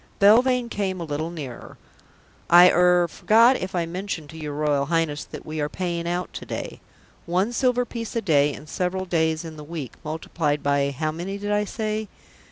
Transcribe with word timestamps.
Belvane 0.17 0.67
came 0.67 0.99
a 0.99 1.03
little 1.03 1.29
nearer. 1.29 1.77
"I 2.49 2.71
er 2.71 3.07
forgot 3.07 3.55
if 3.57 3.75
I 3.75 3.85
mentioned 3.85 4.31
to 4.31 4.37
your 4.39 4.53
Royal 4.55 4.87
Highness 4.87 5.23
that 5.25 5.45
we 5.45 5.61
are 5.61 5.69
paying 5.69 6.07
out 6.07 6.33
today. 6.33 6.81
One 7.27 7.53
silver 7.53 7.85
piece 7.85 8.15
a 8.15 8.21
day 8.23 8.51
and 8.51 8.67
several 8.67 9.05
days 9.05 9.45
in 9.45 9.57
the 9.57 9.63
week, 9.63 9.93
multiplied 10.03 10.63
by 10.63 10.89
how 10.89 11.11
many 11.11 11.37
did 11.37 11.51
I 11.51 11.65
say? 11.65 12.07